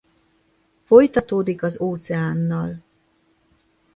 Folytatódik 0.83 1.61
az 1.63 1.79
óceánnal. 1.81 2.83